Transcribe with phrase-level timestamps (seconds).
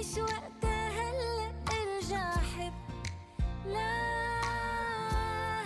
[0.00, 2.72] مش وقتها هلا ارجع حب.
[3.66, 3.92] لا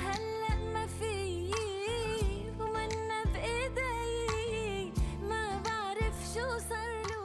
[0.07, 1.51] هلا ما في
[2.61, 4.93] ومنا بإيدي.
[5.23, 7.25] ما بعرف شو صار له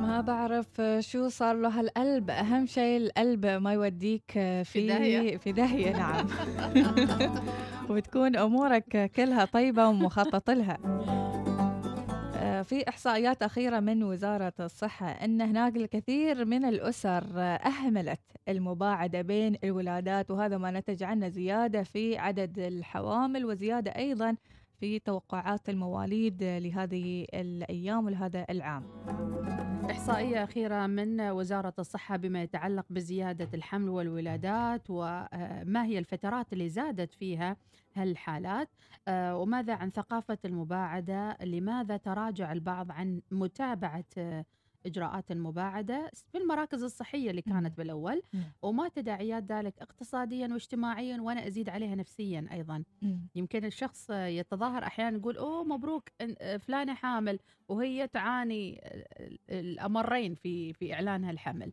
[0.00, 0.66] ما بعرف
[1.00, 2.30] شو صار له هالقلب.
[2.30, 5.36] أهم شيء القلب ما يوديك في في داهية.
[5.36, 6.26] في داهية نعم.
[7.90, 10.78] وبتكون أمورك كلها طيبة ومخطط لها.
[10.84, 11.21] آه،
[12.72, 19.56] في إحصائيات أخيرة من وزارة الصحة إن هناك الكثير من الأسر آه، أهملت المباعدة بين
[19.64, 24.36] الولادات وهذا ما نتج عنه زيادة في عدد الحوامل وزيادة أيضا
[24.80, 28.82] في توقعات المواليد لهذه الأيام ولهذا العام.
[29.90, 37.14] إحصائية أخيرة من وزارة الصحة بما يتعلق بزيادة الحمل والولادات وما هي الفترات اللي زادت
[37.14, 37.56] فيها
[37.94, 38.68] هالحالات؟
[39.08, 44.44] آه، وماذا عن ثقافة المباعدة؟ لماذا تراجع البعض عن متابعة آه،
[44.86, 47.42] إجراءات المباعدة في المراكز الصحية اللي.
[47.42, 48.22] كانت بالأول.
[48.62, 52.84] وما تداعيات ذلك اقتصاديا واجتماعيا وأنا أزيد عليها نفسيا أيضا
[53.34, 57.38] يمكن الشخص يتظاهر أحيانا يقول أوه مبروك إن- فلانة حامل
[57.68, 61.72] وهي تعاني ال- الأمرين في في إعلانها الحمل.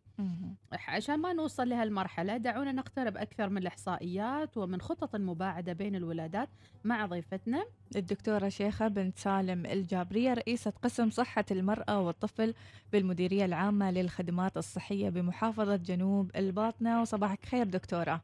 [0.88, 6.48] عشان ما نوصل لهالمرحلة دعونا نقترب أكثر من الإحصائيات ومن خطط المباعدة بين الولادات
[6.84, 7.64] مع ضيفتنا
[7.96, 12.54] الدكتورة شيخة بنت سالم الجابرية رئيسة قسم صحة المرأة والطفل
[13.00, 17.00] بالمديرية العامة للخدمات الصحية بمحافظة جنوب الباطنة.
[17.00, 18.20] وصباحك خير دكتورة.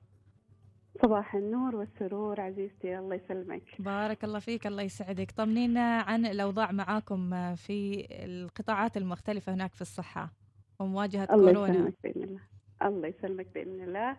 [1.02, 3.62] صباح النور والسرور عزيزتي الله يسلمك.
[3.78, 5.30] بارك الله فيك الله يسعدك.
[5.30, 10.32] طمنينا عن الأوضاع معاكم في القطاعات المختلفة هناك في الصحة
[10.78, 11.72] ومواجهة الله كورونا.
[11.72, 12.40] يسلمك بإذن الله.
[12.82, 14.16] الله يسلمك بإذن الله.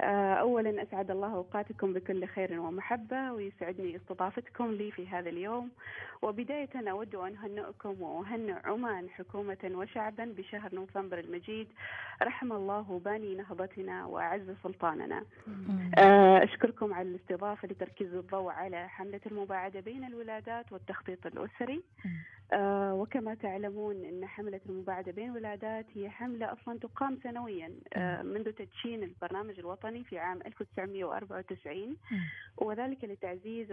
[0.00, 5.70] أولا أسعد الله أوقاتكم بكل خير ومحبة ويسعدني استضافتكم لي في هذا اليوم.
[6.22, 11.68] وبداية أود أن أهنئكم وأهنئ عمان حكومة وشعبا بشهر نوفمبر المجيد.
[12.22, 15.24] رحم الله باني نهضتنا وأعز سلطاننا.
[15.98, 21.82] آه، أشكركم على الاستضافة لتركيز الضوء على حملة المباعدة بين الولادات والتخطيط الأسري.
[22.52, 27.72] آه، وكما تعلمون أن حملة المباعدة بين الولادات هي حملة أصلا تقام سنويا.
[27.94, 32.20] آه، منذ تدشين البرنامج الوطني في عام 1994 مم.
[32.56, 33.72] وذلك لتعزيز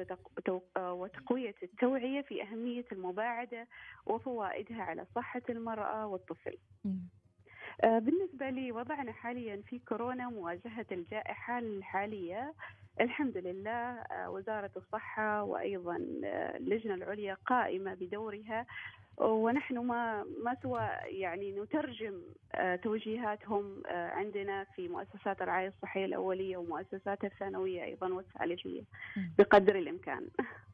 [0.78, 3.68] وتقوية التوعية في أهمية المباعدة
[4.06, 6.58] وفوائدها على صحة المرأة والطفل.
[7.84, 12.54] آه، بالنسبة لي وضعنا حاليا في كورونا مواجهة الجائحة الحالية
[13.02, 18.66] الحمد لله آه، وزارة الصحة وأيضا آه، اللجنة العليا قائمة بدورها
[19.20, 22.22] ونحن ما ما سوى يعني نترجم
[22.56, 28.82] آه، توجيهاتهم آه، عندنا في مؤسسات الرعاية الصحية الأولية ومؤسسات الثانوية أيضا والثالثية
[29.18, 29.34] مم.
[29.38, 30.28] بقدر الإمكان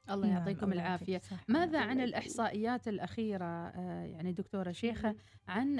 [0.10, 1.22] الله نعم، يعطيكم الله العافية.
[1.48, 5.16] ماذا عن الله الإحصائيات الأخيرة آه، يعني دكتورة شيخة
[5.48, 5.76] عن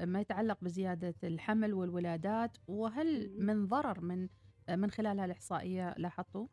[0.00, 3.36] ما يتعلق بزيادة الحمل والولادات وهل.
[3.38, 4.28] من ضرر من
[4.70, 6.46] من خلال هالإحصائية لاحظتوا؟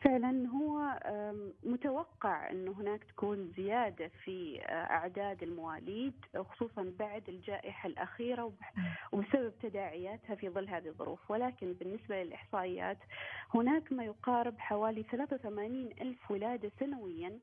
[0.00, 0.98] فعلا هو
[1.62, 8.54] متوقع أنه هناك تكون زيادة في آه، أعداد المواليد خصوصا بعد الجائحة الأخيرة وب-
[9.12, 11.30] وبسبب تداعياتها في ظل هذه الظروف.
[11.30, 12.98] ولكن بالنسبة للإحصائيات
[13.54, 17.38] هناك ما يقارب حوالي 83 ألف ولادة سنويا.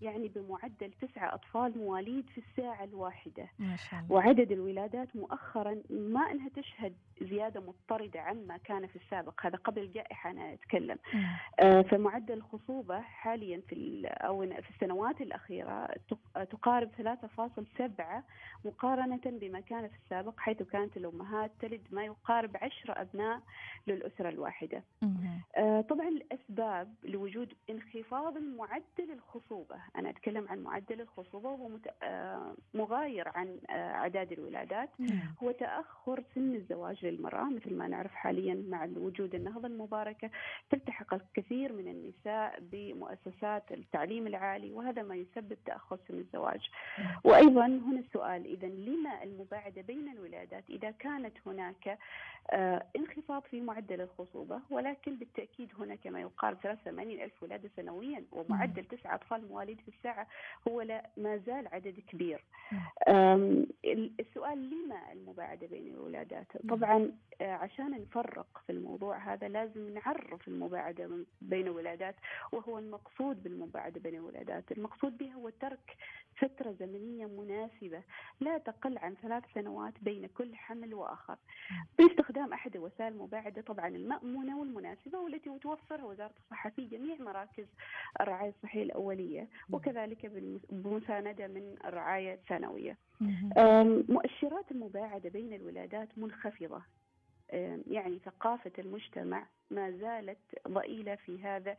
[0.00, 3.48] يعني بمعدل تسعة أطفال مواليد في الساعة الواحدة.
[3.58, 4.12] ما شاء الله.
[4.12, 9.46] وعدد الولادات مؤخرا ما أنها تشهد زيادة مضطردة عما كان في السابق.
[9.46, 10.98] هذا قبل الجائحة أنا أتكلم.
[12.00, 18.22] فمعدل الخصوبة حاليا في أو في السنوات الأخيرة تق- تقارب 3.7
[18.64, 23.40] مقارنة بما كان في السابق حيث كانت الأمهات تلد ما يقارب 10 أبناء
[23.86, 24.82] للأسرة الواحدة.
[25.56, 31.70] آه، طبعا الأسباب لوجود انخفاض معدل الخصوبة أنا أتكلم عن معدل الخصوبة وهو
[32.02, 35.34] آه، مغاير عن آه، أعداد الولادات نعم.
[35.42, 40.30] هو تأخر سن الزواج للمرأة مثل ما نعرف حاليا مع وجود النهضة المباركة
[40.70, 46.70] تلتحق الكثير من النساء بمؤسسات التعليم العالي وهذا ما يسبب تأخر سن الزواج.
[47.24, 51.98] وأيضا هنا السؤال إذا لما المباعدة بين الولادات؟ إذا كانت هناك
[52.50, 58.84] آه، انخفاض في معدل الخصوبة ولكن بالتأكيد هناك ما يقارب 83 ألف ولادة سنويا ومعدل
[58.84, 60.26] تسعة أطفال مواليد في الساعة
[60.68, 62.44] هو لا ما زال عدد كبير.
[64.20, 71.10] السؤال لما المباعدة بين الولادات؟ طبعا آه، عشان نفرق في الموضوع هذا لازم نعرف المباعدة
[71.40, 72.14] بين الولادات
[72.52, 74.72] وهو المقصود المباعدة بين الولادات.
[74.72, 75.96] المقصود بها هو ترك
[76.36, 78.02] فترة زمنية مناسبة
[78.40, 81.36] لا تقل عن ثلاث سنوات بين كل حمل وآخر.
[81.98, 87.66] باستخدام أحد الوسائل المباعدة طبعا المأمونة والمناسبة والتي توفرها وزارة الصحة في جميع مراكز
[88.20, 90.26] الرعاية الصحية الأولية وكذلك
[90.70, 92.96] بمساندة من الرعاية الثانوية
[94.08, 96.82] مؤشرات المباعدة بين الولادات منخفضة.
[97.86, 100.38] يعني ثقافة المجتمع ما زالت
[100.68, 101.76] ضئيلة في هذا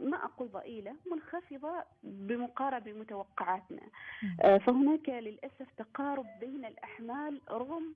[0.00, 3.82] ما أقول ضئيلة منخفضة بمقاربة بمتوقعاتنا
[4.22, 4.36] مم.
[4.40, 7.94] أه، فهناك للأسف تقارب بين الأحمال رغم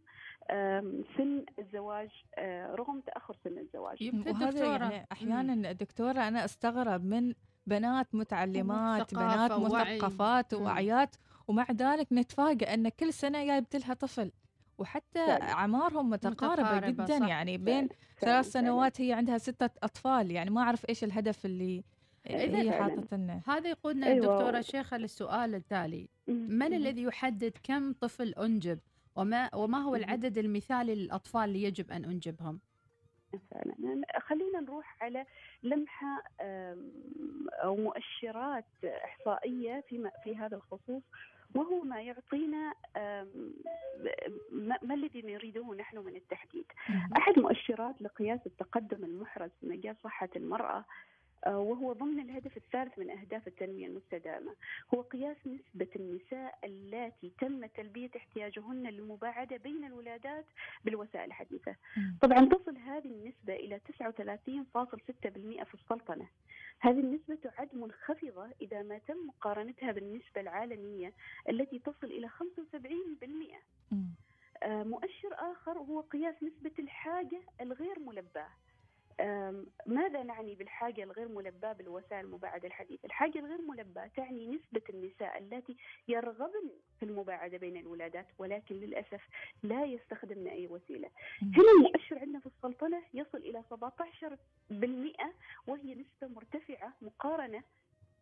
[1.17, 7.05] سن الزواج أه، رغم تأخر سن الزواج يمكن وهذا دكتورة يعني أحيانا دكتورة أنا أستغرب
[7.05, 7.35] من
[7.67, 9.53] بنات متعلمات بنات.
[9.53, 10.61] مثقفات مم.
[10.61, 11.17] وواعيات
[11.49, 14.33] ومع ذلك نتفاجئ أن كل سنة جايبت لها طفل
[14.81, 15.53] وحتى فعلا.
[15.53, 17.29] أعمارهم متقاربة, متقاربة، جدا صح.
[17.29, 21.47] يعني بين فعلا- ثلاث فعلا- سنوات هي عندها ستة أطفال يعني ما أعرف إيش الهدف
[21.47, 21.85] اللي
[22.31, 22.73] إذا هي.
[22.73, 24.37] حاطط لنا هذا يقودنا أيوة.
[24.39, 26.63] دكتورة شيخة للسؤال التالي من مم.
[26.63, 28.79] الذي يحدد كم طفل أنجب
[29.17, 29.95] وما, وما هو.
[29.97, 32.61] العدد المثالي للأطفال اللي يجب أن أنجبهم
[33.51, 35.27] فعلا خلينا نروح على
[35.63, 36.91] لمحة أم،
[37.53, 41.03] أو مؤشرات إحصائية في في هذا الخصوص
[41.55, 42.75] وهو ما يعطينا
[44.83, 47.11] ما الذي نريده نحن من التحديد مهم.
[47.17, 50.85] أحد مؤشرات لقياس التقدم المحرز في مجال صحة المرأة آه،
[51.47, 54.55] وهو ضمن الهدف الثالث من أهداف التنمية المستدامة.
[54.95, 60.45] هو قياس نسبة النساء اللاتي تم تلبية احتياجهن للمباعدة بين الولادات
[60.85, 61.77] بالوسائل الحديثة.
[62.23, 66.27] طبعا تصل هذه النسبة إلى 39.6% في السلطنة.
[66.81, 71.13] هذه النسبة تعد منخفضة إذا ما تم مقارنتها بالنسبة العالمية
[71.49, 74.07] التي تصل إلى 75% مم.
[74.63, 78.49] آه، مؤشر آخر هو قياس نسبة الحاجة الغير ملباة.
[79.87, 85.77] ماذا نعني بالحاجة الغير ملباة بالوسائل المباعدة الحديثة؟ الحاجة الغير ملباة تعني نسبة النساء اللاتي
[86.09, 89.29] يرغبن في المباعدة بين الولادات ولكن للأسف
[89.63, 91.11] لا يستخدمن أي وسيلة.
[91.43, 95.35] هنا المؤشر عندنا في السلطنة يصل إلى 17%
[95.67, 97.63] وهي نسبة مرتفعة مقارنة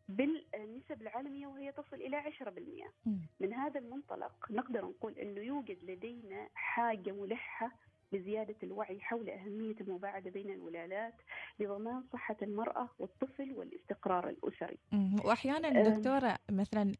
[0.08, 3.18] بالنسب العالمية وهي تصل إلى 10% مم.
[3.40, 7.70] من هذا المنطلق نقدر نقول أنه يوجد لدينا حاجة ملحة
[8.12, 11.14] لزيادة الوعي حول أهمية المباعدة بين الولادات
[11.60, 15.16] لضمان صحة المرأة والطفل والاستقرار الأسري أم.
[15.82, 16.92] دكتورة مثلا.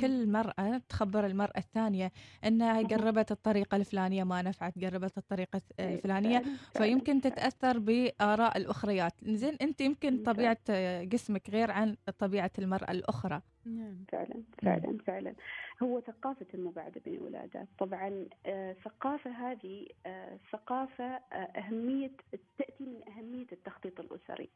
[0.00, 2.12] كل مرأة تخبر المرأة الثانية
[2.44, 2.86] إنها مهم.
[2.86, 7.34] قربت الطريقة الفلانية ما نفعت قربت الطريقة الفلانية فعلاً- فعلاً- فيمكن فعلاً.
[7.34, 10.22] تتأثر بآراء الأخريات زين أنت يمكن مم.
[10.22, 10.58] طبيعة
[11.02, 15.34] جسمك غير عن طبيعة المرأة الأخرى نعم فعلا فعلا فعلا
[15.82, 22.10] هو ثقافة المباعدة بين الولادات طبعا آه، ثقافة هذه آه، ثقافة آه، أهمية
[22.58, 24.50] تأتي من أهمية التخطيط الأسري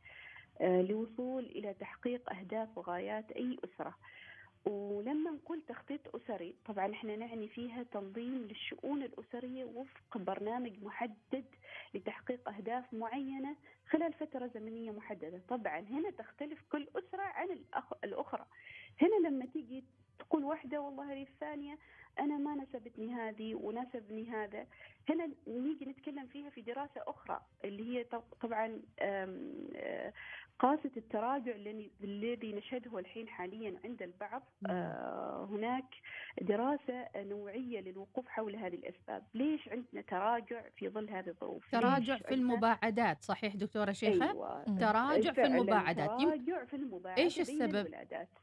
[0.60, 3.94] آه، لوصول إلى تحقيق أهداف وغايات أي أسرة.
[4.66, 11.44] ولما نقول تخطيط أسري طبعا إحنا نعني فيها تنظيم للشؤون الأسرية وفق برنامج محدد
[11.94, 13.56] لتحقيق أهداف معينة
[13.90, 15.40] خلال فترة زمنية محددة.
[15.48, 17.92] طبعا هنا تختلف كل أسرة عن الأخ...
[18.04, 18.46] الأخرى.
[19.02, 19.84] هنا لما تيجي
[20.18, 21.78] تقول واحدة والله للثانية
[22.18, 24.66] أنا ما نسبتني هذه وناسبني هذا.
[25.08, 28.82] هنا نيجي نتكلم فيها في دراسة أخرى اللي هي طب- طبعا
[30.58, 31.52] قاسة التراجع
[32.00, 34.42] الذي- نشهده الحين حاليا عند البعض.
[34.70, 35.84] آه، هناك
[36.40, 39.22] دراسة نوعية للوقوف حول هذه الأسباب.
[39.34, 44.64] ليش عندنا تراجع في ظل هذه الظروف؟ تراجع في المباعدات صحيح دكتورة شيخة؟ أيوة.
[44.64, 46.10] تراجع في المباعدات.
[46.20, 47.94] تراجع في المباعدة إيش السبب؟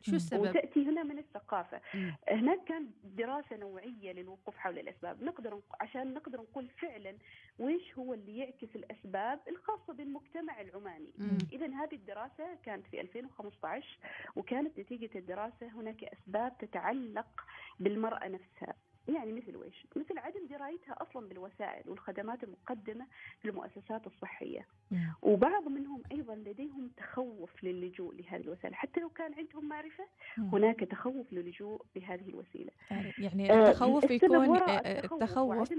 [0.01, 1.81] شو السبب؟ وتأتي هنا من الثقافة.
[2.29, 5.23] هناك كان دراسة نوعية للوقوف حول الأسباب.
[5.23, 7.15] نقدر نق- عشان نقدر نقول فعلا
[7.59, 11.11] ويش هو اللي يعكس الأسباب الخاصة بالمجتمع العماني.
[11.53, 13.97] إذا هذه الدراسة كانت في 2015
[14.35, 17.41] وكانت نتيجة الدراسة هناك أسباب تتعلق
[17.79, 18.73] بالمرأة نفسها
[19.07, 23.05] يعني مثل ويش؟ مثل عدم درايتها أصلا بالوسائل والخدمات المقدمة
[23.41, 25.13] في المؤسسات الصحية، مم.
[25.21, 30.03] وبعض منهم أيضا لديهم تخوف للجوء لهذه الوسائل، حتى لو كان عندهم معرفة
[30.37, 30.49] مم.
[30.49, 32.71] هناك تخوف للجوء بهذه الوسيلة.
[33.17, 35.73] يعني آه، التخوف يكون آه، التخوف التخوف.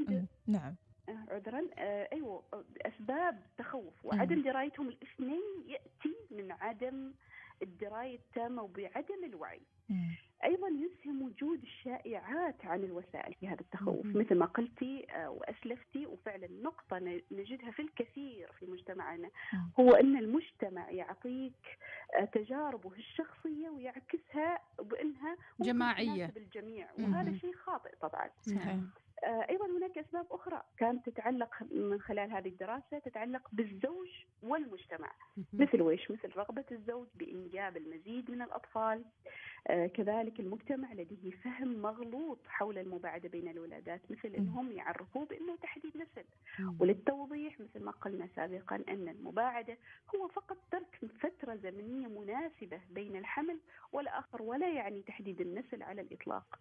[0.47, 0.75] نعم
[1.09, 2.43] عذرا آه، أيوه
[2.87, 7.13] أسباب تخوف وعدم درايتهم الاثنين يأتي من عدم
[7.63, 9.61] الدراية التامة وبعدم الوعي.
[9.89, 10.17] مم.
[10.45, 14.19] أيضا يسهم وجود الشائعات عن الوسائل في هذا التخوف مهم.
[14.21, 16.99] مثل ما قلتي آه، وأسلفتي وفعلا نقطة
[17.31, 19.71] نجدها في الكثير في مجتمعنا مم.
[19.81, 21.79] هو أن المجتمع يعطيك
[22.21, 26.27] آه، تجاربه الشخصية ويعكسها بأنها ممكن جماعية.
[26.27, 27.13] تناسب الجميع مهم.
[27.15, 28.77] وهذا شيء خاطئ طبعا صحيح
[29.25, 34.09] أيضا هناك أسباب أخرى كانت تتعلق من خلال هذه الدراسة تتعلق بالزوج
[34.43, 35.13] والمجتمع.
[35.53, 39.05] مثل ويش مثل رغبة الزوج بإنجاب المزيد من الأطفال.
[39.67, 45.97] آه، كذلك المجتمع لديه فهم مغلوط حول المباعدة بين الولادات مثل إنهم يعرفوه بأنه تحديد
[45.97, 46.25] نسل.
[46.81, 49.77] وللتوضيح مثل ما قلنا سابقا أن المباعدة
[50.15, 53.61] هو فقط ترك فترة زمنية مناسبة بين الحمل
[53.93, 56.59] والآخر ولا يعني تحديد النسل على الإطلاق.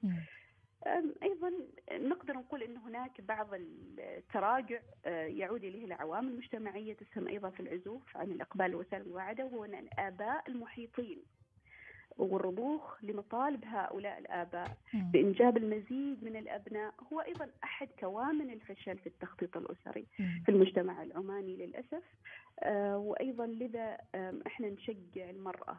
[1.23, 1.51] أيضا
[1.91, 8.17] نقدر نقول إن هناك بعض التراجع آه، يعود إليه العوامل المجتمعية تسهم أيضا في العزوف
[8.17, 11.19] عن الإقبال لوسائل المواعده وهو ان الآباء المحيطين
[12.17, 14.77] والرضوخ لمطالب هؤلاء الآباء.
[14.93, 20.05] بإنجاب المزيد من الأبناء هو أيضا أحد كوامن الفشل في التخطيط الأسري.
[20.45, 22.03] في المجتمع العماني للأسف
[22.59, 23.97] آه، وأيضا لذا
[24.47, 25.77] إحنا نشجع المرأة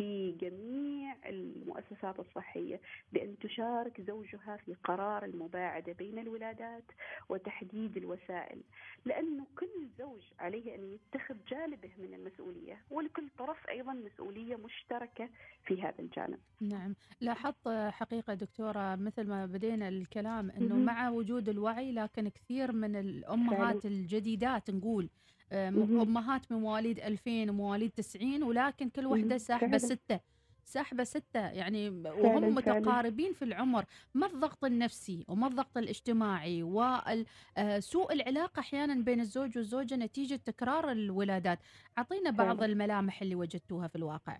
[0.00, 2.80] في جميع المؤسسات الصحية
[3.12, 6.84] بأن تشارك زوجها في قرار المباعدة بين الولادات
[7.28, 8.60] وتحديد الوسائل
[9.04, 15.28] لأنه كل زوج عليه أن يتخذ جانبه من المسؤولية ولكل طرف أيضا مسؤولية مشتركة
[15.66, 16.38] في هذا الجانب.
[16.60, 20.76] نعم لاحظت حقيقة دكتورة مثل ما بدينا الكلام أنه.
[20.76, 25.08] مع وجود الوعي لكن كثير من الأمهات الجديدات نقول
[25.52, 25.68] آه،.
[25.68, 29.40] أمهات من مواليد 2000 ومواليد 90 ولكن كل.
[29.40, 29.78] ساحبة فعلاً.
[29.78, 30.20] ستة
[30.64, 32.54] ساحبة ستة يعني وهم.
[32.54, 39.94] متقاربين في العمر ما الضغط النفسي وما الضغط الاجتماعي وسوء العلاقة أحيانا بين الزوج والزوجة
[39.96, 41.58] نتيجة تكرار الولادات
[41.98, 42.62] أعطينا بعض.
[42.62, 44.38] الملامح اللي وجدتوها في الواقع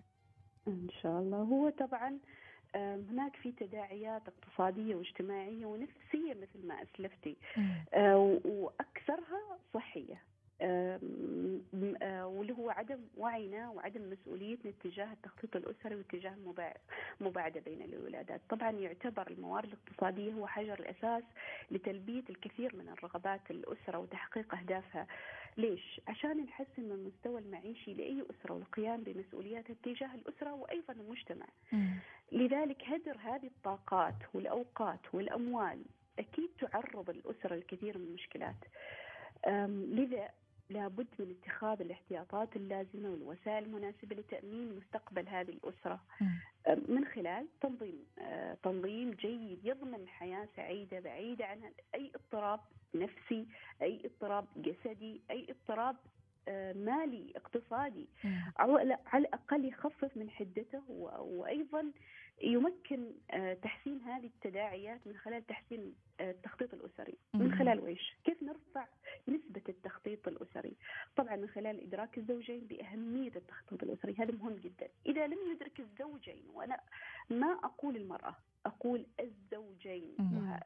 [0.67, 2.19] إن شاء الله هو طبعا
[2.75, 7.85] هناك في تداعيات اقتصادية واجتماعية ونفسية مثل ما أسلفتي مم.
[7.93, 8.39] آه،
[10.61, 10.99] آه،
[12.27, 16.77] واللي هو عدم وعينا وعدم مسؤوليتنا تجاه التخطيط الأسري واتجاه المباع-
[17.21, 21.23] المباعده بين الولادات، طبعا يعتبر الموارد الاقتصادية هو حجر الأساس
[21.71, 25.07] لتلبية الكثير من الرغبات الأسرة وتحقيق أهدافها.
[25.57, 31.45] ليش؟ عشان نحسن من المستوى المعيشي لأي أسرة والقيام بمسؤولياتها تجاه الأسرة وأيضا المجتمع.
[32.31, 35.81] لذلك هدر هذه الطاقات والأوقات والأموال
[36.19, 38.55] أكيد تعرض الأسرة لكثير من المشكلات
[39.67, 40.29] لذا
[40.73, 45.99] لابد من اتخاذ الاحتياطات اللازمة والوسائل المناسبة لتأمين مستقبل هذه الأسرة.
[46.87, 51.61] من خلال تنظيم آه، تنظيم جيد يضمن حياة سعيدة بعيدة عن
[51.95, 52.59] أي اضطراب
[52.95, 53.47] نفسي
[53.81, 55.95] أي اضطراب جسدي أي اضطراب
[56.47, 58.07] آه، مالي اقتصادي.
[58.57, 58.81] على
[59.15, 60.81] الأقل يخفف من حدته
[61.21, 61.91] وأيضا
[62.43, 67.55] يمكن آه، تحسين هذه التداعيات من خلال تحسين آه، التخطيط الأسري من.
[67.55, 68.87] خلال ويش؟ كيف نرفع
[69.27, 70.75] نسبة التخطيط الأسري
[71.15, 76.43] طبعا من خلال إدراك الزوجين بأهمية التخطيط الأسري هذا مهم جدا إذا لم يدرك الزوجين
[76.53, 76.79] وأنا
[77.29, 80.15] ما أقول المرأة أقول الزوجين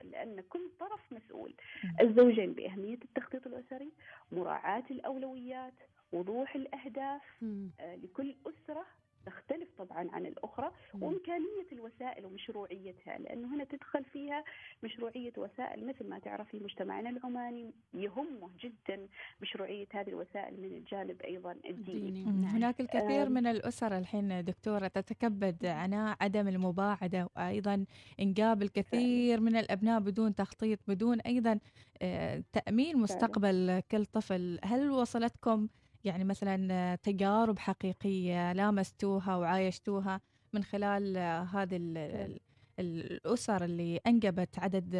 [0.03, 1.53] لأن كل طرف مسؤول.
[2.01, 3.91] الزوجين بأهمية التخطيط الأسري
[4.31, 5.73] مراعاة الأولويات
[6.13, 7.69] وضوح الأهداف مم.
[7.79, 8.85] آه، لكل أسرة
[9.25, 11.03] تختلف طبعا عن الأخرى مم.
[11.03, 14.43] وإمكانية الوسائل ومشروعيتها لأنه هنا تدخل فيها
[14.83, 19.07] مشروعية وسائل مثل ما تعرفي مجتمعنا العماني يهمه جدا
[19.41, 22.23] مشروعية هذه الوسائل من الجانب أيضا الديني ديني.
[22.25, 22.45] نعم.
[22.45, 23.31] هناك الكثير آم.
[23.31, 27.85] من الأسر الحين دكتورة تتكبد عناء عدم المباعدة وأيضا
[28.19, 31.59] إنجاب الكثير من الأبناء بدون تخطيط بدون أيضا
[32.01, 35.67] آه، تأمين مستقبل كل طفل هل وصلتكم
[36.05, 40.21] يعني مثلا تجارب حقيقية لامستوها وعايشتوها
[40.53, 41.17] من خلال
[41.53, 42.39] هذه ال-
[42.79, 44.93] الأسر اللي أنجبت عدد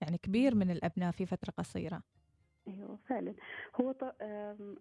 [0.00, 2.02] يعني كبير من الأبناء في فترة قصيرة.
[2.68, 3.34] أيوه فعلا.
[3.80, 4.04] هو ط...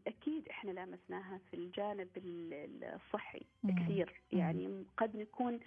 [0.08, 3.42] أكيد إحنا لامسناها في الجانب ال- ال- الصحي.
[3.68, 4.22] كثير.
[4.32, 5.60] يعني قد نكون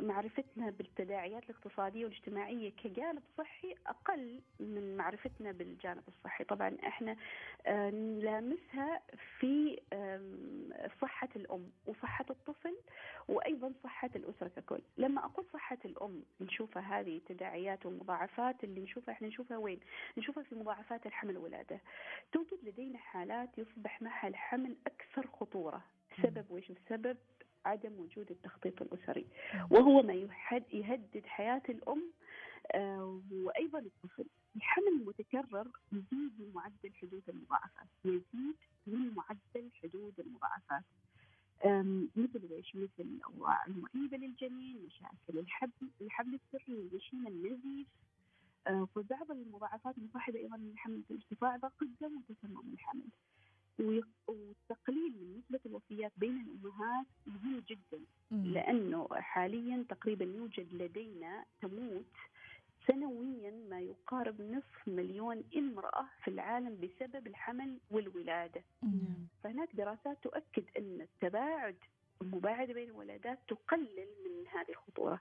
[0.00, 6.44] معرفتنا بالتداعيات الاقتصادية والاجتماعية كجانب صحي أقل من معرفتنا بالجانب الصحي.
[6.44, 7.16] طبعا إحنا
[7.90, 9.02] نلامسها
[9.38, 9.80] في
[11.02, 12.76] صحة الأم وصحة الطفل
[13.28, 14.80] وأيضا صحة الأسرة ككل.
[14.98, 19.80] لما أقول صحة الأم نشوفها هذه التداعيات والمضاعفات اللي نشوفها إحنا نشوفها وين؟
[20.18, 21.80] نشوفها في مضاعفات الحمل والولادة
[22.32, 25.84] توجد لدينا حالات يصبح معها الحمل أكثر خطورة.
[26.22, 27.16] سبب وإيش السبب
[27.64, 29.26] عدم وجود التخطيط الأسري.
[29.70, 30.12] وهو ما
[30.72, 32.12] يهدد حياة الأم
[32.72, 34.26] آه، وأيضا الطفل.
[34.56, 37.86] الحمل المتكرر يزيد من معدل حدوث المضاعفات.
[38.04, 40.84] يزيد من معدل حدوث المضاعفات.
[42.16, 47.86] مثل إيش؟ مثل الأوضاع المعيبه للجنين، مشاكل الحبل، الحبل السري، الغشيم، النزيف،
[48.70, 53.08] وبعض المضاعفات المصاحبه أيضا للحمل ارتفاع ضغط الدم وتسمم الحمل.
[54.28, 58.44] والتقليل من نسبة الوفيات بين الأمهات مهم جدا مم.
[58.46, 62.12] لأنه حاليا تقريبا يوجد لدينا تموت
[62.86, 68.62] سنويا ما يقارب نصف مليون امرأة في العالم بسبب الحمل والولادة.
[69.42, 71.76] فهناك دراسات تؤكد أن التباعد
[72.22, 75.20] المباعدة بين الولادات تقلل من هذه الخطورة.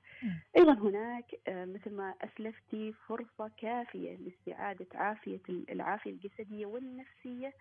[0.57, 7.53] أيضا هناك آه، مثل ما أسلفتي فرصة كافية لاستعادة عافية العافية الجسدية والنفسية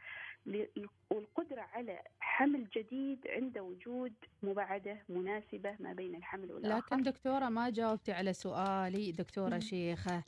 [1.11, 4.13] والقدرة على حمل جديد عند وجود
[4.43, 9.59] مباعدة مناسبة ما بين الحمل والآخر لكن دكتورة ما جاوبتي على سؤالي دكتورة.
[9.59, 10.23] شيخة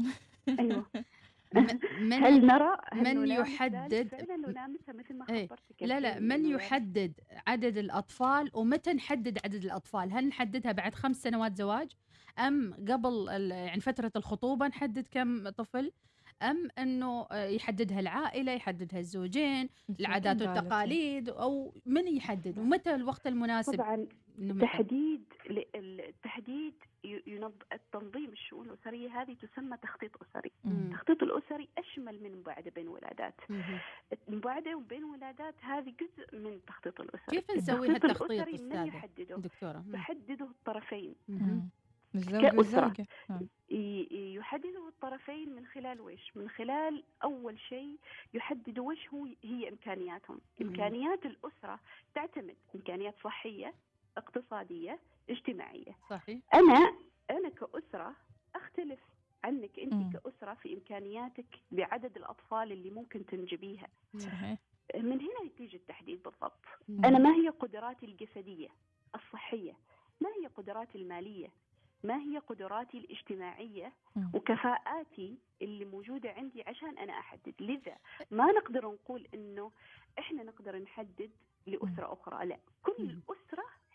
[0.58, 0.86] أيوة
[2.00, 5.46] من هل نرى هل من يحدد- ذلك؟ فعلا نلامسها مثل ما إيه.
[5.46, 7.12] خبرتك لا لا من يحدد
[7.46, 11.92] عدد الأطفال ومتى نحدد عدد الأطفال هل نحددها بعد خمس سنوات زواج
[12.38, 15.92] أم قبل يعني فترة الخطوبة نحدد كم طفل
[16.78, 19.68] أنه آه، يحددها العائلة يحددها الزوجين
[20.00, 20.42] العادات.
[20.42, 24.06] والتقاليد أو من يحدد ومتى الوقت المناسب طبعا
[24.60, 25.24] تحديد
[25.74, 26.74] التحديد
[27.72, 30.52] التنظيم الشؤون الأسرية هذه تسمى تخطيط أسري.
[30.64, 33.34] التخطيط الأسري أشمل من المباعدة بين ولادات.
[34.28, 39.36] المباعدة بين ولادات هذه جزء من التخطيط الأسري كيف نسوي التخطيط هالتخطيط الأسري من يحدده
[39.36, 39.84] دكتورة.
[39.92, 41.14] يحدده الطرفين
[42.14, 43.06] كأسرة.
[43.28, 43.46] نعم.
[44.10, 47.96] يحدده الطرفين من خلال وش؟ من خلال أول شيء
[48.34, 50.40] يحددوا وش هو هي إمكانياتهم.
[50.62, 51.80] إمكانيات الأسرة
[52.14, 53.74] تعتمد إمكانيات صحية
[54.16, 54.98] اقتصادية
[55.30, 55.96] اجتماعية.
[56.10, 56.38] صحيح.
[56.54, 56.92] أنا
[57.30, 58.14] أنا كأسرة
[58.54, 59.00] أختلف
[59.44, 60.10] عنك أنت مم.
[60.12, 63.88] كأسرة في إمكانياتك بعدد الأطفال اللي ممكن تنجبيها.
[64.18, 64.58] صحيح.
[64.94, 66.64] من هنا يتيجي التحديد بالضبط.
[66.88, 67.04] مم.
[67.04, 68.68] أنا ما هي قدراتي الجسدية
[69.14, 69.72] الصحية؟
[70.20, 71.48] ما هي قدراتي المالية؟
[72.04, 74.30] ما هي قدراتي الاجتماعية؟ مم.
[74.34, 77.54] وكفاءاتي اللي موجودة عندي عشان أنا أحدد.
[77.60, 77.96] لذا
[78.30, 79.72] ما نقدر نقول إنه
[80.18, 81.30] إحنا نقدر نحدد
[81.66, 82.58] لأسرة أخرى لا.
[82.82, 83.22] كل مم.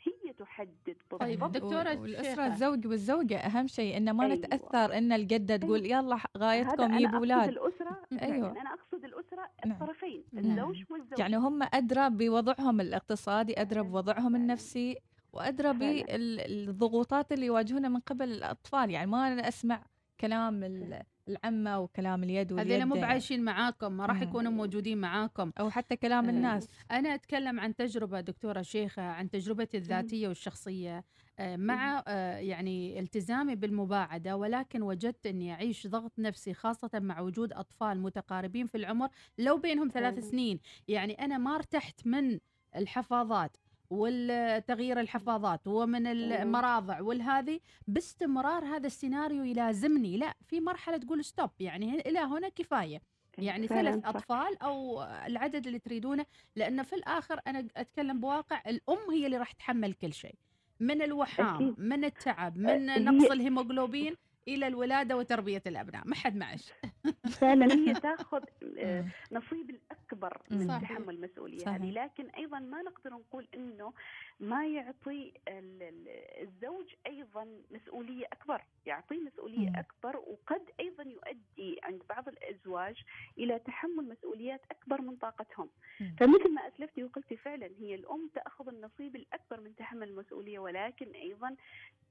[0.04, 2.48] هي تحدد طيب، بالضبط دكتورة والأسرة شيخة.
[2.48, 4.36] الزوج والزوجة أهم شيء إنه ما أيوة.
[4.36, 8.50] نتأثر إن الجدة تقول يلا غايتكم أنا يجيبوا أقصد أولاد الأسرة أيوة.
[8.50, 9.72] فعلاً، أنا أقصد الأسرة نعم.
[9.82, 10.46] الطرفين نعم.
[10.58, 13.84] الزوج والزوجة يعني هم أدرى بوضعهم الاقتصادي أدرى.
[13.84, 14.36] بوضعهم.
[14.36, 14.98] النفسي
[15.34, 15.74] وأدرى.
[15.74, 19.86] بالضغوطات اللي يواجهونها من قبل الأطفال يعني ما أنا أسمع
[20.22, 22.72] كلام ال- العمة وكلام اليد واليد.
[22.72, 24.22] هذول مو بعايشين معاكم ما راح.
[24.22, 25.52] يكونوا موجودين معاكم.
[25.60, 26.70] أو حتى كلام آه، الناس.
[26.92, 31.04] أنا أتكلم عن تجربة دكتورة شيخة عن تجربتي الذاتية والشخصية.
[31.40, 37.54] آه، مع آه، يعني التزامي بالمباعدة ولكن وجدت أني أعيش ضغط نفسي خاصة مع وجود
[37.54, 40.30] أطفال متقاربين في العمر لو بينهم ثلاث.
[40.30, 40.60] سنين.
[40.88, 42.40] يعني أنا ما ارتحت من
[42.76, 43.58] الحفاظات.
[43.92, 52.00] والتغيير الحفاظات ومن المراضع والهذه باستمرار هذا السيناريو يلازمني لا في مرحلة تقول ستوب يعني
[52.00, 53.02] إلى هنا كفاية.
[53.38, 54.10] يعني فعلاً ثلاث صح.
[54.10, 56.26] أطفال أو العدد اللي تريدونه
[56.56, 60.36] لأن في الآخر أنا أتكلم بواقع الأم هي اللي راح تحمل كل شيء.
[60.80, 61.76] من الوحام.
[61.78, 64.16] من التعب من هي- نقص الهيموغلوبين
[64.48, 66.72] إلى الولادة وتربية الأبناء ما حد معش
[67.42, 68.44] فعلا هي تاخذ
[68.78, 69.10] آه، مم.
[69.32, 70.42] نصيب الأكبر.
[70.52, 70.82] من صحيح.
[70.82, 71.74] تحمل المسؤوليه صحيح.
[71.76, 73.94] هذه لكن أيضا ما نقدر نقول إنه
[74.40, 76.08] ما يعطي ال- ال-
[76.48, 79.76] الزوج أيضا مسؤولية أكبر يعطيه مسؤولية مم.
[79.76, 82.96] أكبر وقد أيضا يؤدي عند بعض الأزواج
[83.38, 86.16] إلى تحمل مسؤوليات أكبر من طاقتهم مم.
[86.20, 91.56] فمثل ما أسلفتي وقلتي فعلا هي الأم تأخذ النصيب الأكبر من تحمل المسؤولية ولكن أيضا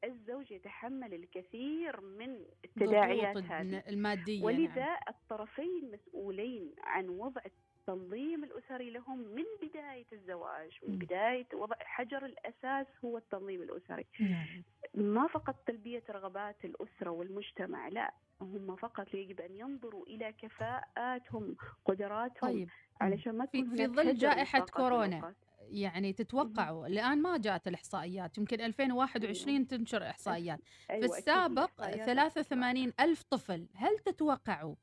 [0.04, 4.44] الزوج يتحمل الكثير من التداعيات هذه المادية نعم.
[4.46, 10.98] ولذا الطرفين مسؤولين عن وضع التنظيم الأسري لهم من بداية الزواج من.
[10.98, 14.46] بداية وضع حجر الأساس هو التنظيم الأسري نعم.
[14.94, 22.50] ما فقط تلبية رغبات الأسرة والمجتمع لا هم فقط يجب أن ينظروا إلى كفاءاتهم قدراتهم
[22.52, 22.68] طيب
[23.00, 25.34] علشان ما في- تكون في ظل جائحة كورونا.
[25.70, 30.60] يعني تتوقعوا الآن ما جاءت الإحصائيات يمكن 2021 تنشر إحصائيات.
[30.86, 31.70] في أيوة، أكيد السابق.
[31.82, 33.66] الإحصائيات 83 ألف طفل.
[33.74, 34.74] هل تتوقعوا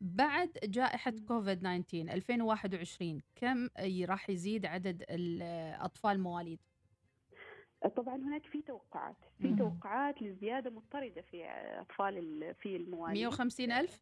[0.00, 1.14] بعد جائحة.
[1.28, 3.68] كوفيد 19 2021 كم
[4.04, 6.58] راح يزيد عدد الأطفال مواليد؟
[7.96, 9.56] طبعا هناك في توقعات في.
[9.56, 11.44] توقعات لزيادة مضطردة في
[11.80, 13.18] أطفال ال- في المواليد.
[13.18, 14.00] 150 ألف؟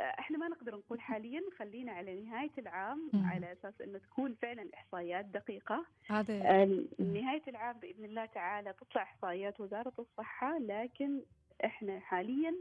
[0.00, 3.26] إحنا ما نقدر نقول حاليا خلينا على نهاية العام مم.
[3.26, 6.64] على أساس إنه تكون فعلا إحصائيات دقيقة هذا
[6.98, 11.20] نهاية العام بإذن الله تعالى تطلع إحصائيات وزارة الصحة لكن
[11.64, 12.54] إحنا حاليا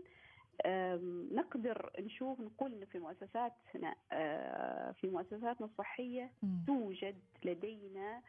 [1.32, 6.64] نقدر نشوف نقول إنه في مؤسساتنا أه، في مؤسساتنا الصحية مم.
[6.68, 8.22] توجد لدينا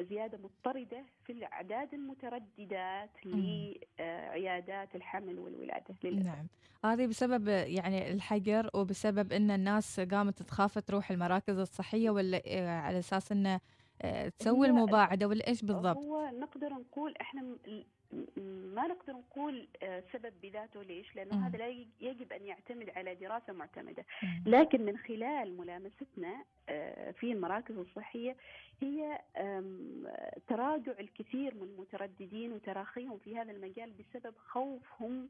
[0.00, 3.10] زيادة مضطردة في الأعداد المترددات.
[3.26, 6.46] لعيادات الحمل والولادة للأسف نعم
[6.84, 12.98] هذه بسبب يعني الحجر وبسبب إن الناس قامت تخاف تروح المراكز الصحية ولا آه، على
[12.98, 13.60] أساس إنه
[14.02, 17.82] آه، تسوي المباعدة ولا إيش بالضبط؟ هو نقدر نقول م-
[18.74, 21.44] ما نقدر نقول آه، سبب بذاته ليش؟ لأنه مم.
[21.44, 24.04] هذا لا يج- يجب أن يعتمد على دراسة معتمدة،.
[24.46, 28.36] لكن من خلال ملامستنا آه، في المراكز الصحيه
[28.80, 29.18] هي
[30.48, 35.28] تراجع الكثير من المترددين وتراخيهم في هذا المجال بسبب خوفهم.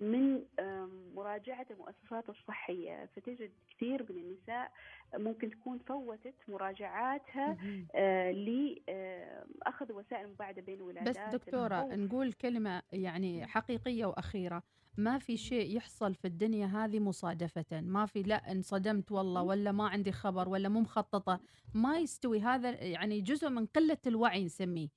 [0.00, 4.72] من آم، مراجعة المؤسسات الصحية فتجد كثير من النساء
[5.18, 7.56] ممكن تكون فوتت مراجعاتها.
[7.94, 11.92] آه، لأخذ وسائل مساعدة بين ولادات بس دكتورة الخوف.
[11.92, 14.62] نقول كلمة يعني حقيقية وأخيرة.
[14.96, 17.80] ما في شيء يحصل في الدنيا هذه مصادفة.
[17.80, 21.40] ما في لا انصدمت والله ولا ما عندي خبر ولا مو مخططة.
[21.74, 22.40] ما يستوي.
[22.40, 24.88] هذا يعني جزء من قلة الوعي نسميه.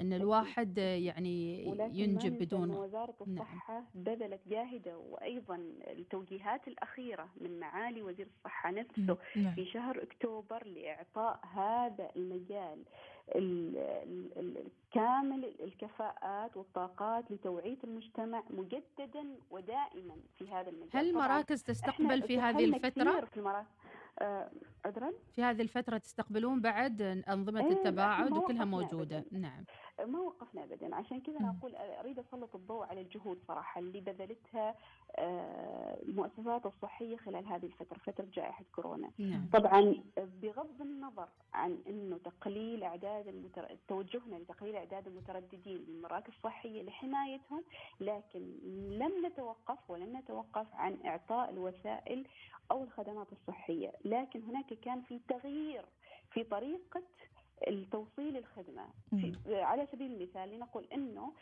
[0.00, 3.36] إن الواحد يعني ينجب بدون أن وزارة نعم.
[3.38, 9.54] الصحة بذلت جاهدة وأيضا التوجيهات الأخيرة من معالي وزير الصحة نفسه نعم.
[9.54, 12.82] في شهر أكتوبر لإعطاء هذا المجال
[13.34, 21.62] ال- ال- ال- كامل الكفاءات والطاقات لتوعية المجتمع مجددا ودائما في هذا المجال هل المراكز
[21.62, 23.68] تستقبل في هذه كثير في المراكز
[24.18, 24.50] آه،
[24.84, 29.24] عذرا في هذه الفترة تستقبلون بعد أنظمة إيه، التباعد وكلها أبداً.
[29.32, 29.64] نعم
[30.00, 30.94] ما وقفنا ابدا.
[30.94, 31.38] عشان كذا.
[31.40, 34.74] أنا أقول أريد أسلط الضوء على الجهود صراحة اللي بذلتها
[36.08, 39.10] المؤسسات الصحية خلال هذه الفترة فترة جائحة كورونا.
[39.18, 39.48] نعم.
[39.52, 43.76] طبعا بغض النظر عن إنه تقليل أعداد المتر...
[43.88, 47.64] توجهنا لتقليل أعداد المترددين من المراكز الصحيه لحمايتهم
[48.00, 48.40] لكن
[48.98, 52.26] لم نتوقف ولن نتوقف عن إعطاء الوسائل
[52.70, 55.84] أو الخدمات الصحية، لكن هناك كان في تغيير
[56.30, 57.02] في طريقة
[57.68, 58.86] التوصيل الخدمة.
[59.46, 61.32] على سبيل المثال لنقول إنه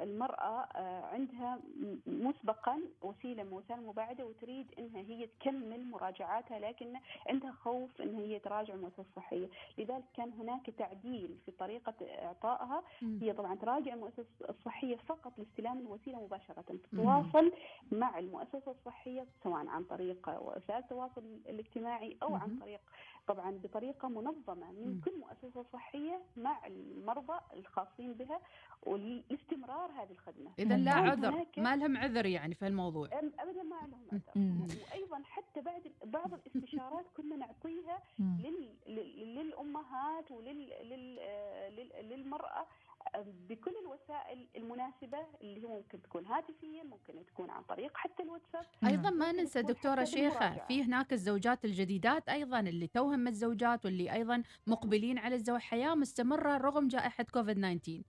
[0.00, 1.58] المرأة آه، عندها
[2.06, 6.92] مسبقا وسيلة من وسائل المباعدة وتريد إنها هي تكمل مراجعاتها لكن
[7.28, 13.18] عندها خوف إن هي تراجع المؤسسه الصحيه، لذلك كان هناك تعديل في طريقة إعطائها، مم.
[13.22, 17.52] هي طبعا تراجع المؤسسه الصحيه فقط لاستلام الوسيلة مباشرة، تتواصل
[17.92, 22.58] مع المؤسسة الصحية سواء عن طريق وسائل التواصل الاجتماعي أو عن.
[22.60, 22.80] طريق
[23.26, 25.00] طبعا بطريقة منظمة من.
[25.04, 28.40] كل مؤسسة صحية مع المرضى الخاصين بها
[28.86, 30.50] ولاستمرار هذه الخدمة.
[30.58, 33.76] إذا لا عذر ما لهم عذر يعني في الموضوع أم- ابدا ما
[34.36, 34.62] مم.
[34.62, 38.38] عذر وأيضا حتى بعد بعض الاستشارات كنا نعطيها مم.
[38.44, 38.68] لل...
[38.94, 39.34] لل...
[39.34, 41.16] للأمهات ولل لل...
[41.76, 42.08] لل...
[42.08, 42.66] للمرأة
[43.14, 48.64] آه، بكل الوسائل المناسبة اللي هي ممكن تكون هاتفيا ممكن تكون عن طريق حتى الواتساب
[48.86, 50.64] أيضا ما ننسى دكتورة شيخة.
[50.68, 56.56] في هناك الزوجات الجديدات أيضا اللي توهم الزوجات واللي أيضا مقبلين على الزواج حياة مستمرة
[56.56, 58.02] رغم جائحة كوفيد 19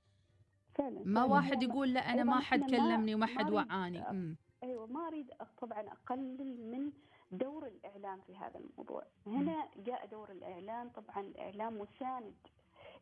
[0.75, 1.23] فعلا ما.
[1.23, 4.35] واحد يقول لا أنا ما حد كلمني وما ما حد وعاني.
[4.63, 5.31] أيوه ما اريد
[5.61, 6.91] طبعا أقلل من
[7.31, 9.03] دور الإعلام في هذا الموضوع.
[9.27, 10.89] هنا جاء دور الإعلام.
[10.89, 12.33] طبعا الإعلام مساند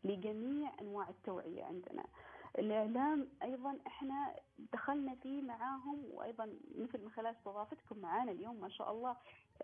[0.03, 2.03] لجميع أنواع التوعية عندنا.
[2.57, 4.35] الإعلام أيضا إحنا
[4.73, 6.45] دخلنا فيه معاهم وأيضا
[6.77, 9.15] مثل من خلال استضافتكم معانا اليوم ما شاء الله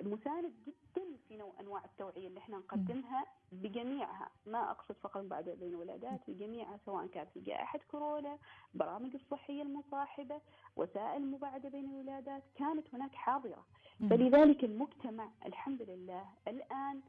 [0.01, 5.69] مساند جدا في نوع أنواع التوعية اللي إحنا نقدمها بجميعها ما أقصد فقط بعد بين
[5.69, 8.37] الولادات بجميعها سواء كانت في جائحة كورونا
[8.73, 10.41] برامج الصحية المصاحبة
[10.75, 13.65] وسائل المباعده بين الولادات كانت هناك حاضرة
[13.99, 14.09] مم.
[14.09, 17.01] فلذلك المجتمع الحمد لله الآن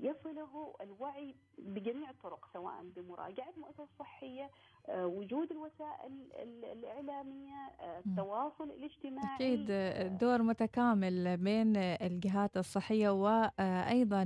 [0.00, 4.50] يصله الوعي بجميع الطرق سواء بمراجعة المؤسسة الصحية آه،
[4.88, 6.12] وجود الوسائل
[6.42, 7.98] ال- الإعلامية آه،.
[8.06, 9.36] التواصل الاجتماعي.
[9.36, 14.22] أكيد آه، دور متكامل بين الجهات الصحية وأيضا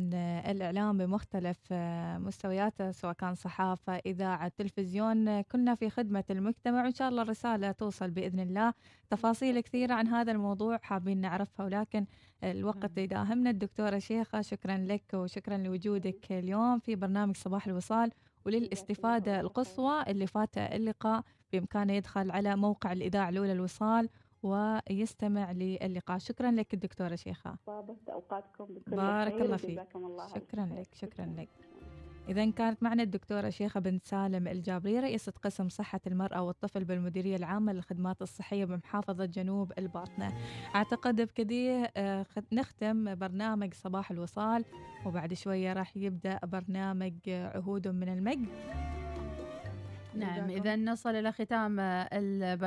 [0.51, 1.73] الإعلام بمختلف
[2.19, 5.41] مستوياته سواء كان صحافة إذاعة تلفزيون.
[5.41, 8.73] كنا في خدمة المجتمع وإن شاء الله الرسالة توصل بإذن الله.
[9.11, 12.07] تفاصيل كثيرة عن هذا الموضوع حابين نعرفها ولكن
[12.45, 13.05] الوقت نعم.
[13.05, 18.11] يداهمنا الدكتورة شيخة شكرا لك وشكرا لوجودك اليوم في برنامج صباح الوصال.
[18.47, 24.09] وللاستفادة القصوى اللي فات اللقاء بإمكانه يدخل على موقع الإذاعة الأولى الوصال
[24.43, 29.97] ويستمع للقاء شكرا لك الدكتورة شيخة طابت أوقاتكم بكل بارك الله فيك.
[29.97, 30.67] الله شكراً.
[30.67, 31.72] لك، شكراً لك.
[32.29, 37.73] إذا كانت معنا الدكتورة شيخة بنت سالم الجابري رئيسة قسم صحة المرأة والطفل بالمديرية العامة
[37.73, 40.33] للخدمات الصحية بمحافظة جنوب الباطنة.
[40.75, 44.65] أعتقد بكذي آه، نختم برنامج صباح الوصال
[45.07, 48.49] وبعد شوية راح يبدأ برنامج آه، عهود من المجد.
[50.15, 52.59] نعم اذا نصل إلى ختام البرنامج